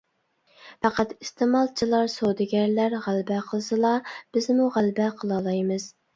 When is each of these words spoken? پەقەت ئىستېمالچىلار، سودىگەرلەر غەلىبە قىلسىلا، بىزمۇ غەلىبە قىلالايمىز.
پەقەت 0.85 1.11
ئىستېمالچىلار، 1.25 2.09
سودىگەرلەر 2.13 2.97
غەلىبە 3.05 3.39
قىلسىلا، 3.51 3.93
بىزمۇ 4.41 4.73
غەلىبە 4.81 5.13
قىلالايمىز. 5.23 5.89